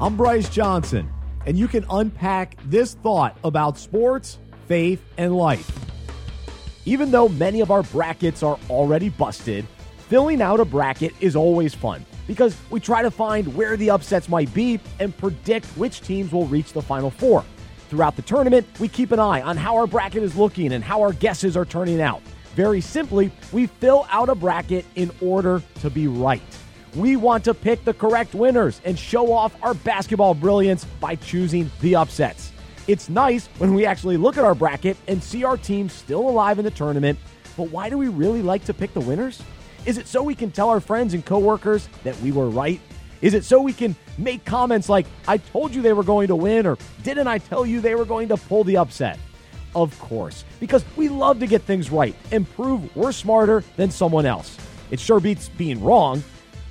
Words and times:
I'm 0.00 0.16
Bryce 0.16 0.48
Johnson, 0.48 1.12
and 1.44 1.58
you 1.58 1.66
can 1.66 1.84
unpack 1.90 2.56
this 2.66 2.94
thought 2.94 3.36
about 3.42 3.76
sports, 3.76 4.38
faith, 4.68 5.02
and 5.16 5.36
life. 5.36 5.68
Even 6.84 7.10
though 7.10 7.28
many 7.28 7.60
of 7.60 7.72
our 7.72 7.82
brackets 7.82 8.44
are 8.44 8.60
already 8.70 9.08
busted, 9.08 9.66
filling 10.06 10.40
out 10.40 10.60
a 10.60 10.64
bracket 10.64 11.14
is 11.18 11.34
always 11.34 11.74
fun 11.74 12.06
because 12.28 12.56
we 12.70 12.78
try 12.78 13.02
to 13.02 13.10
find 13.10 13.56
where 13.56 13.76
the 13.76 13.90
upsets 13.90 14.28
might 14.28 14.54
be 14.54 14.78
and 15.00 15.16
predict 15.18 15.66
which 15.76 16.00
teams 16.00 16.30
will 16.30 16.46
reach 16.46 16.72
the 16.72 16.82
Final 16.82 17.10
Four. 17.10 17.44
Throughout 17.88 18.14
the 18.14 18.22
tournament, 18.22 18.68
we 18.78 18.86
keep 18.86 19.10
an 19.10 19.18
eye 19.18 19.42
on 19.42 19.56
how 19.56 19.76
our 19.76 19.88
bracket 19.88 20.22
is 20.22 20.36
looking 20.36 20.74
and 20.74 20.84
how 20.84 21.02
our 21.02 21.12
guesses 21.12 21.56
are 21.56 21.64
turning 21.64 22.00
out. 22.00 22.22
Very 22.54 22.80
simply, 22.80 23.32
we 23.50 23.66
fill 23.66 24.06
out 24.12 24.28
a 24.28 24.36
bracket 24.36 24.84
in 24.94 25.10
order 25.20 25.60
to 25.80 25.90
be 25.90 26.06
right. 26.06 26.40
We 26.94 27.16
want 27.16 27.44
to 27.44 27.54
pick 27.54 27.84
the 27.84 27.94
correct 27.94 28.34
winners 28.34 28.80
and 28.84 28.98
show 28.98 29.32
off 29.32 29.54
our 29.62 29.74
basketball 29.74 30.34
brilliance 30.34 30.84
by 31.00 31.16
choosing 31.16 31.70
the 31.80 31.96
upsets. 31.96 32.52
It's 32.86 33.10
nice 33.10 33.46
when 33.58 33.74
we 33.74 33.84
actually 33.84 34.16
look 34.16 34.38
at 34.38 34.44
our 34.44 34.54
bracket 34.54 34.96
and 35.06 35.22
see 35.22 35.44
our 35.44 35.58
team 35.58 35.90
still 35.90 36.28
alive 36.28 36.58
in 36.58 36.64
the 36.64 36.70
tournament, 36.70 37.18
but 37.56 37.64
why 37.70 37.90
do 37.90 37.98
we 37.98 38.08
really 38.08 38.40
like 38.40 38.64
to 38.64 38.74
pick 38.74 38.94
the 38.94 39.00
winners? 39.00 39.42
Is 39.84 39.98
it 39.98 40.08
so 40.08 40.22
we 40.22 40.34
can 40.34 40.50
tell 40.50 40.70
our 40.70 40.80
friends 40.80 41.12
and 41.12 41.24
coworkers 41.24 41.88
that 42.04 42.18
we 42.20 42.32
were 42.32 42.48
right? 42.48 42.80
Is 43.20 43.34
it 43.34 43.44
so 43.44 43.60
we 43.60 43.72
can 43.72 43.94
make 44.16 44.44
comments 44.44 44.88
like, 44.88 45.06
I 45.26 45.38
told 45.38 45.74
you 45.74 45.82
they 45.82 45.92
were 45.92 46.02
going 46.02 46.28
to 46.28 46.36
win, 46.36 46.66
or 46.66 46.78
didn't 47.02 47.26
I 47.26 47.38
tell 47.38 47.66
you 47.66 47.80
they 47.80 47.94
were 47.94 48.04
going 48.04 48.28
to 48.28 48.36
pull 48.36 48.64
the 48.64 48.78
upset? 48.78 49.18
Of 49.74 49.98
course, 49.98 50.44
because 50.60 50.84
we 50.96 51.08
love 51.08 51.40
to 51.40 51.46
get 51.46 51.62
things 51.62 51.90
right 51.90 52.16
and 52.32 52.48
prove 52.54 52.96
we're 52.96 53.12
smarter 53.12 53.62
than 53.76 53.90
someone 53.90 54.24
else. 54.24 54.56
It 54.90 54.98
sure 54.98 55.20
beats 55.20 55.50
being 55.50 55.82
wrong, 55.82 56.22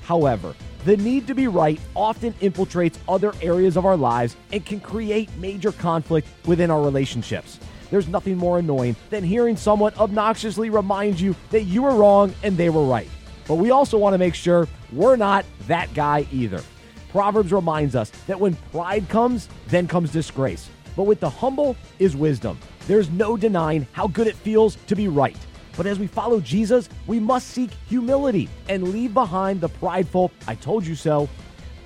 However, 0.08 0.56
the 0.86 0.96
need 0.96 1.28
to 1.28 1.36
be 1.36 1.50
right 1.50 1.82
often 1.94 2.32
infiltrates 2.36 2.96
other 3.10 3.34
areas 3.42 3.76
of 3.76 3.86
our 3.86 3.98
lives 3.98 4.38
and 4.54 4.66
can 4.66 4.80
create 4.80 5.30
major 5.36 5.74
conflict 5.74 6.30
within 6.46 6.72
our 6.72 6.82
relationships. 6.82 7.60
There's 7.92 8.08
nothing 8.08 8.38
more 8.38 8.60
annoying 8.60 8.96
than 9.10 9.22
hearing 9.22 9.58
someone 9.58 9.92
obnoxiously 9.96 10.70
remind 10.70 11.20
you 11.20 11.36
that 11.50 11.64
you 11.64 11.82
were 11.82 11.94
wrong 11.94 12.34
and 12.42 12.56
they 12.56 12.70
were 12.70 12.86
right. 12.86 13.10
But 13.50 13.56
we 13.56 13.72
also 13.72 13.98
want 13.98 14.14
to 14.14 14.18
make 14.18 14.34
sure 14.34 14.70
we're 14.94 15.18
not 15.18 15.44
that 15.68 15.94
guy 15.94 16.26
either. 16.32 16.64
Proverbs 17.10 17.52
reminds 17.52 17.94
us 17.94 18.10
that 18.28 18.40
when 18.40 18.56
pride 18.72 19.10
comes, 19.10 19.50
then 19.68 19.90
comes 19.90 20.10
disgrace. 20.10 20.70
But 20.96 21.04
with 21.04 21.20
the 21.20 21.30
humble 21.30 21.76
is 22.00 22.16
wisdom. 22.16 22.58
There's 22.88 23.10
no 23.10 23.36
denying 23.36 23.86
how 23.92 24.08
good 24.08 24.28
it 24.28 24.36
feels 24.36 24.78
to 24.88 24.96
be 24.96 25.10
right. 25.10 25.38
But 25.78 25.86
as 25.86 26.00
we 26.00 26.08
follow 26.08 26.42
Jesus, 26.42 26.90
we 27.06 27.20
must 27.20 27.50
seek 27.50 27.70
humility 27.88 28.50
and 28.68 28.92
leave 28.92 29.14
behind 29.14 29.62
the 29.62 29.70
prideful, 29.70 30.32
I 30.48 30.56
told 30.56 30.86
you 30.86 30.96
so. 30.96 31.30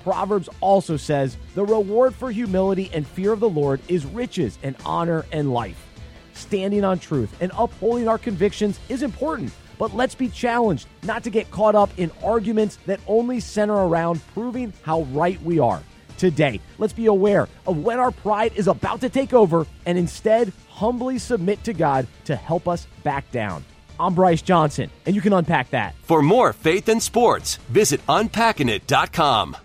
Proverbs 0.02 0.48
also 0.60 0.96
says 0.96 1.36
the 1.54 1.64
reward 1.64 2.14
for 2.14 2.30
humility 2.30 2.90
and 2.92 3.06
fear 3.06 3.32
of 3.32 3.40
the 3.40 3.48
Lord 3.48 3.80
is 3.86 4.04
riches 4.06 4.58
and 4.62 4.74
honor 4.84 5.24
and 5.30 5.52
life. 5.52 5.86
Standing 6.32 6.84
on 6.84 6.98
truth 6.98 7.36
and 7.40 7.52
upholding 7.56 8.08
our 8.08 8.18
convictions 8.18 8.80
is 8.88 9.02
important, 9.02 9.52
but 9.78 9.94
let's 9.94 10.14
be 10.14 10.28
challenged 10.28 10.88
not 11.02 11.22
to 11.24 11.30
get 11.30 11.50
caught 11.50 11.74
up 11.74 11.90
in 11.98 12.10
arguments 12.24 12.78
that 12.86 12.98
only 13.06 13.38
center 13.38 13.74
around 13.74 14.20
proving 14.32 14.72
how 14.82 15.02
right 15.02 15.40
we 15.42 15.58
are. 15.58 15.82
Today, 16.16 16.60
let's 16.78 16.92
be 16.92 17.06
aware 17.06 17.48
of 17.66 17.78
when 17.78 17.98
our 17.98 18.10
pride 18.10 18.52
is 18.56 18.68
about 18.68 19.00
to 19.02 19.08
take 19.08 19.34
over 19.34 19.66
and 19.86 19.98
instead 19.98 20.52
humbly 20.68 21.18
submit 21.18 21.62
to 21.64 21.72
God 21.72 22.06
to 22.24 22.34
help 22.34 22.66
us 22.66 22.86
back 23.02 23.30
down. 23.30 23.64
I'm 23.98 24.14
Bryce 24.14 24.42
Johnson, 24.42 24.90
and 25.06 25.14
you 25.14 25.20
can 25.20 25.32
unpack 25.32 25.70
that. 25.70 25.94
For 26.02 26.22
more 26.22 26.52
faith 26.52 26.88
and 26.88 27.02
sports, 27.02 27.56
visit 27.68 28.04
unpackingit.com. 28.06 29.56